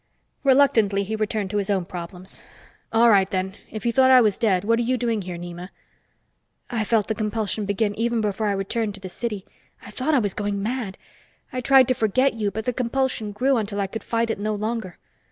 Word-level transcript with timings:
Reluctantly, 0.43 1.03
he 1.03 1.15
returned 1.15 1.51
to 1.51 1.57
his 1.57 1.69
own 1.69 1.85
problems. 1.85 2.41
"All 2.91 3.07
right, 3.11 3.29
then, 3.29 3.55
if 3.69 3.85
you 3.85 3.91
thought 3.91 4.09
I 4.09 4.19
was 4.19 4.35
dead, 4.39 4.63
what 4.63 4.79
are 4.79 4.81
you 4.81 4.97
doing 4.97 5.21
here, 5.21 5.37
Nema?" 5.37 5.69
"I 6.71 6.83
felt 6.83 7.07
the 7.07 7.13
compulsion 7.13 7.65
begin 7.65 7.93
even 7.93 8.19
before 8.19 8.47
I 8.47 8.53
returned 8.53 8.95
to 8.95 8.99
the 8.99 9.09
city. 9.09 9.45
I 9.79 9.91
thought 9.91 10.15
I 10.15 10.17
was 10.17 10.33
going 10.33 10.63
mad. 10.63 10.97
I 11.53 11.61
tried 11.61 11.87
to 11.89 11.93
forget 11.93 12.33
you, 12.33 12.49
but 12.49 12.65
the 12.65 12.73
compulsion 12.73 13.31
grew 13.31 13.57
until 13.57 13.79
I 13.79 13.85
could 13.85 14.03
fight 14.03 14.31
it 14.31 14.39
no 14.39 14.55
longer." 14.55 14.97